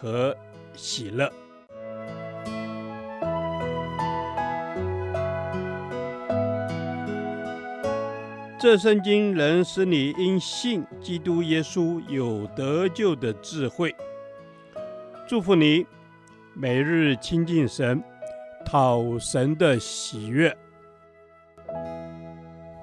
[0.00, 0.36] 和
[0.74, 1.30] 喜乐。
[8.60, 13.94] 这圣经能使你因信基督耶稣有得救的智慧。
[15.28, 15.86] 祝福你，
[16.54, 18.02] 每日亲近神，
[18.64, 20.56] 讨神的喜悦。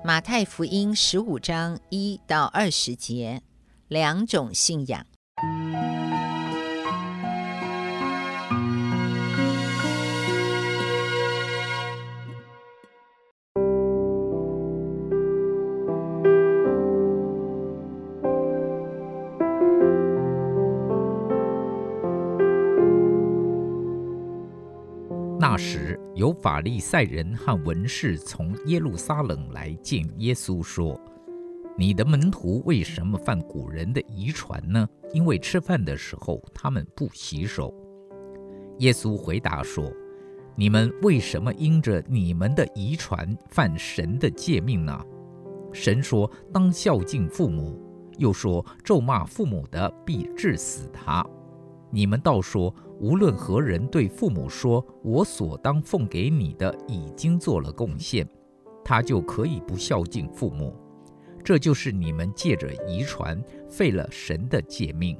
[0.04, 3.41] 马太福音十五章一到二十节，
[3.90, 5.05] 两种信仰。
[25.55, 30.99] 那时，有法利赛人和文士从耶路撒冷来见耶稣，说
[31.79, 34.85] ：“你的门徒为什么犯古人的遗传呢？
[35.13, 37.73] 因为吃饭的时候他们不洗手。”
[38.79, 39.89] 耶稣回答说
[40.57, 45.01] ：“你们为什么因着你们的遗传犯神的诫命呢？
[45.71, 47.81] 神说当孝敬父母，
[48.17, 51.26] 又说咒骂父母的必治死他。
[51.96, 58.26] 你们倒说。”无论何人对父母说：“我所当奉给你的已经做了贡献”，
[58.85, 60.73] 他就可以不孝敬父母。
[61.43, 65.19] 这就是你们借着遗传废了神的诫命。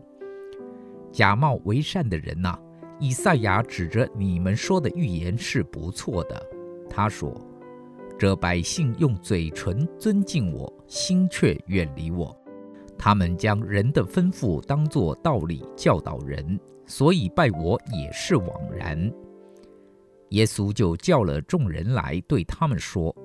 [1.12, 2.58] 假冒为善的人呐，
[2.98, 6.42] 以赛亚指着你们说的预言是不错的。
[6.90, 7.36] 他说
[8.18, 12.34] ：“这百姓用嘴唇尊敬我，心却远离我。
[13.06, 19.12] 他们将人的吩咐当作道理教导人。”所以拜我也是枉然。
[20.30, 23.16] 耶稣就叫了众人来，对他们说：“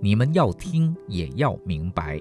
[0.00, 2.20] 你们要听，也要明白。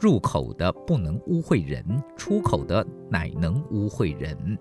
[0.00, 1.84] 入口的不能污秽人，
[2.16, 4.58] 出口的乃能污秽人。”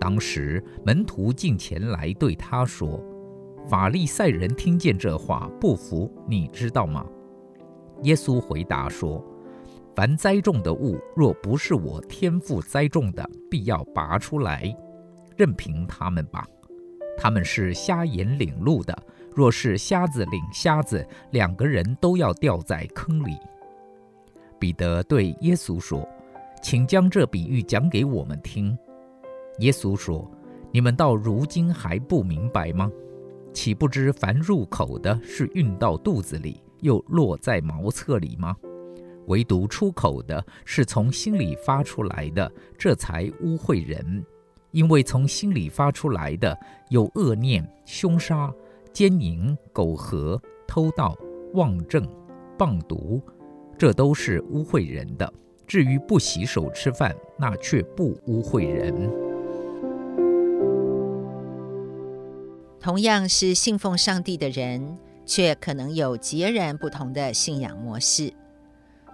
[0.00, 2.98] 当时门徒进前来对他说
[3.68, 7.04] ：“法利赛人听见这话不服，你知道吗？”
[8.04, 9.22] 耶稣回答说。
[9.94, 14.76] 凡栽种的物，若不是我天父栽种的，必要拔出来，
[15.36, 16.44] 任凭他们吧。
[17.16, 18.96] 他们是瞎眼领路的，
[19.32, 23.36] 若是瞎子领瞎子，两个人都要掉在坑里。
[24.58, 26.08] 彼得对耶稣说
[26.60, 28.76] ：“请将这比喻讲给我们听。”
[29.60, 30.28] 耶稣说
[30.72, 32.90] ：“你们到如今还不明白吗？
[33.52, 38.56] 岂不知凡入口的是运到肚子里，又落在茅厕里吗？”
[39.26, 44.24] 唯独出口的是从心里发出来的，这才污秽人。
[44.70, 46.58] 因为从心里发出来的
[46.88, 48.52] 有恶念、凶杀、
[48.92, 51.16] 奸淫、苟合、偷盗、
[51.52, 52.04] 妄证、
[52.58, 53.22] 谤讟，
[53.78, 55.32] 这都是污秽人的。
[55.66, 58.92] 至于不洗手吃饭，那却不污秽人。
[62.80, 68.30] 同样是信奉上帝的人，却可能有截然不同的信仰模式。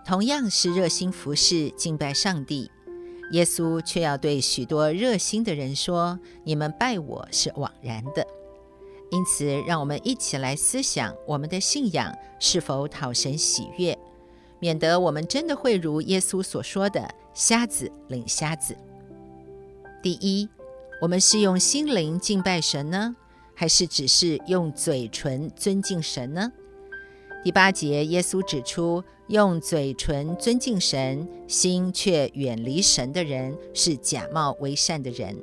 [0.06, 2.70] 同样是热心服侍、敬拜上帝，
[3.32, 8.26] 耶稣却要对许多热心的人说：“你们拜我是枉然的。”
[9.12, 13.98] 因此，让我们一起来思想我们的信仰是否讨神喜悦，
[14.58, 18.76] 免得我们真的会如耶稣所说的“瞎子领瞎子”。
[20.02, 20.48] 第一，
[21.00, 23.14] 我们是用心灵敬拜神呢，
[23.54, 26.50] 还是只是用嘴唇尊敬神呢？
[27.42, 35.36] 第八节，耶稣指出，用嘴唇尊敬神，心却远离神的人，是假冒为善的人。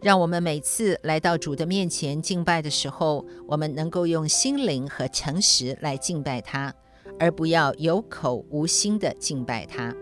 [0.00, 6.72] 让我们每次来到主的面前敬拜的时候，我们能够用心灵和诚实来敬拜他，
[7.18, 9.92] 而不要有口无心的敬拜他。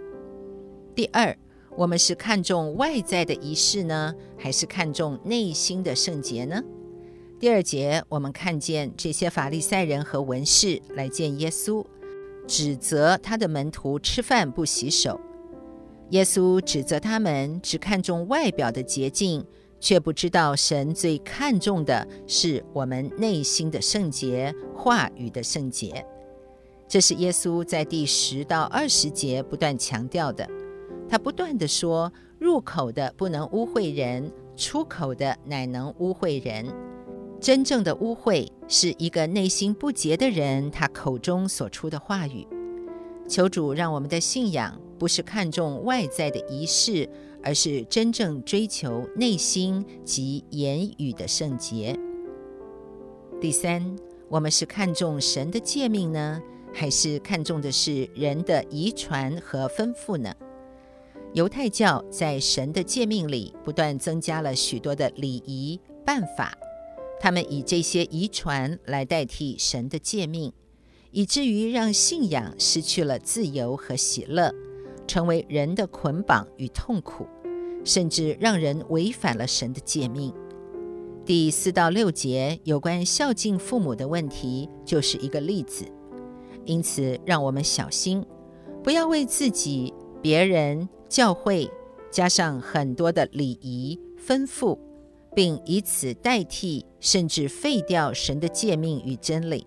[0.94, 1.34] 第二，
[1.74, 6.62] 我们是看重外在的仪式呢，还是看重内心的圣洁呢？
[7.40, 11.82] 第二节，我们看见这些法利赛人和文士来见耶稣，
[12.46, 15.20] 指责他的门徒吃饭不洗手。
[16.10, 19.44] 耶稣指责他们只看重外表的洁净，
[19.80, 26.06] 却不知道神最看重的是我们内心的圣洁、话语的圣洁。
[26.88, 30.48] 这是耶稣在第十到二十节不断强调的。
[31.08, 34.32] 他不断地说：入口的不能污秽人。
[34.56, 36.64] 出口的乃能污秽人。
[37.38, 42.46] 真正的污秽是一个内心不洁的人，他口中所出的话语。
[43.28, 47.08] 求主让我们的信仰不是看重外在的仪式，
[47.42, 51.98] 而是真正追求内心及言语的圣洁。
[53.40, 53.96] 第三，
[54.28, 56.40] 我们是看重神的诫命呢，
[56.72, 60.32] 还是看重的是人的遗传和吩咐呢？
[61.34, 66.56] 犹太教在神的诫命里不断增加了许多的礼仪办法，
[67.18, 70.52] 他们以这些遗传来代替神的诫命，
[71.10, 74.54] 以至于让信仰失去了自由和喜乐，
[75.06, 77.26] 成为人的捆绑与痛苦，
[77.84, 80.32] 甚至让人违反了神的诫命。
[81.24, 85.84] 第四到六节有关孝敬父母的问题，就是一个例子。
[86.64, 88.24] 因此，让我们小心，
[88.82, 91.70] 不要为自己、别人、教会
[92.10, 94.78] 加上很多的礼仪吩咐，
[95.36, 99.66] 并以此代替甚至废掉神的诫命与真理。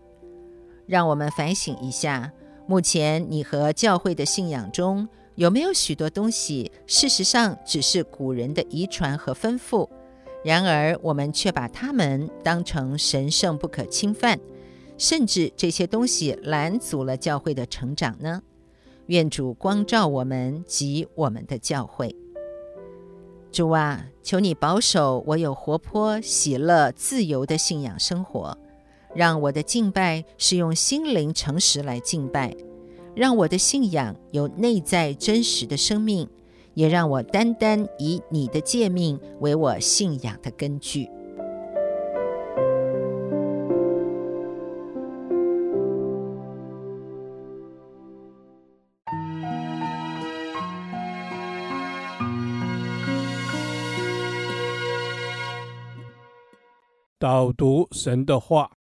[0.87, 2.33] 让我们反省一下，
[2.65, 9.87] 目前你和教会的信仰中，有没有许多东西，事实上只是古人的遗传和吩咐？
[10.43, 14.39] 然而，我们却把它们当成神圣不可侵犯，
[14.97, 18.41] 甚至这些东西拦阻了教会的成长呢？
[19.05, 22.15] 愿主光照我们及我们的教会。
[23.51, 28.57] 主啊，求你保守我有活泼、喜乐、自由的信仰生活，
[29.15, 32.55] 让我的敬拜是用心灵诚实来敬拜，
[33.15, 36.29] 让我的信仰有内在真实的生命。
[36.75, 41.09] 也让我单单以你的诫命为我信仰的根据。
[57.19, 58.71] 导读神的话，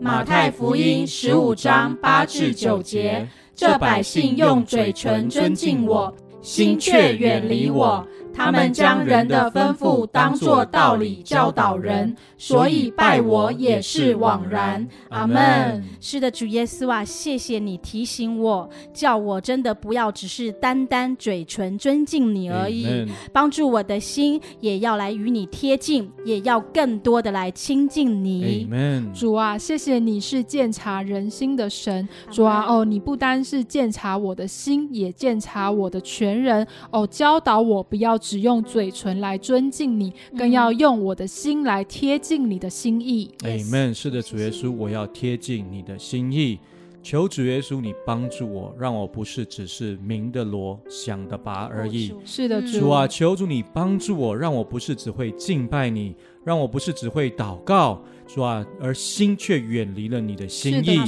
[0.00, 6.14] 马太福音十五章八至九节：这百姓用嘴唇尊敬我。
[6.40, 8.06] 心却远离我。
[8.34, 14.88] 他们将人的吩咐当作道理教导人，所以拜我也是枉然。
[15.10, 15.84] 阿门。
[16.00, 28.66] 是的，主耶稣啊，谢谢你提醒我，叫我真的不要只是单单嘴唇尊敬你而已帮助我的心也要来与你贴近，也要更多的来亲近你。
[29.14, 32.08] 主啊，谢谢你是鉴察人心的神。
[32.30, 36.66] 主啊，哦，你不单是鉴察我的心，也鉴察我的全人。
[36.90, 38.18] 哦，教导我不要。
[38.22, 43.28] 只用嘴唇来尊敬你，更要用我的心来贴近你的心意。
[43.42, 43.92] 阿门。
[43.92, 46.56] 是的，主耶稣，我要贴近你的心意。
[47.02, 52.14] 求主耶稣，你帮助我，让我不是只是鸣的锣，响的拔而已。
[52.24, 58.02] 是的，主啊，求主你帮助我，让我不是只会敬拜你，让我不是只会祷告。
[58.24, 60.98] 主啊，而心却远离了你的心意。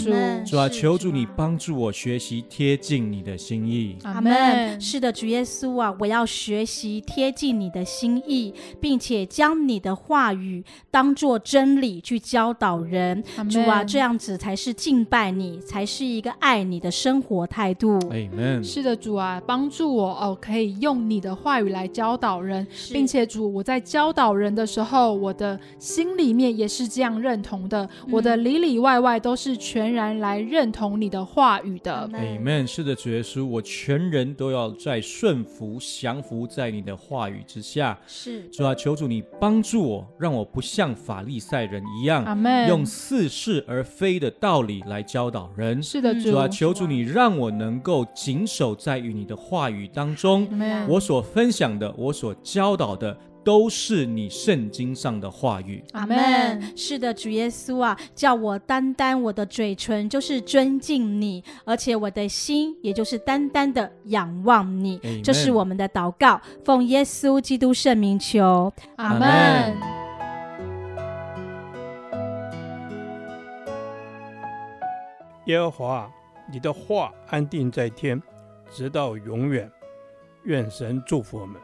[0.45, 3.97] 主啊，求主你帮助我学习贴近你的心意。
[4.03, 4.79] 阿门。
[4.79, 13.25] 是的，主耶稣啊，我要学习贴近你的心意，并且将你的话语当作真理去教导人。
[13.49, 17.99] 主啊，这样子才是敬拜你，才是一个爱你的生活态度。
[18.11, 18.63] 阿门。
[18.63, 27.15] 是的，主啊，帮助我哦，可以用你的话语来教导人，并且主，我在教导人的时候，我的心里面也是这样。
[27.25, 32.06] 认同的，我的里里外外都是全然来认同你的话语的。
[32.13, 32.67] Amen。
[32.67, 37.99] 是的，主耶稣，我全人都要在顺服、降服在你的话语之下。
[38.06, 42.27] 是，主啊，求主你帮助我，让我不像法利赛人一样，
[42.69, 45.82] 用似是而非的道理来教导人。
[45.82, 50.46] 是的，主啊，求主你让我能够谨守在与你的话语当中。
[50.89, 53.17] 我所分享的，我所教导的。
[53.44, 56.77] 都是你圣经上的话语，阿门。
[56.77, 64.98] 是的，主耶稣啊，叫我单单我的嘴唇就是尊敬你，而且我的心也就是单单的仰望你。
[65.22, 69.77] 这是我们的祷告，奉耶稣基督圣名求，阿门。
[75.46, 76.10] 耶和华，
[76.51, 78.20] 你的话安定在天，
[78.70, 79.70] 直到永远。
[80.44, 81.60] 愿神祝福我们。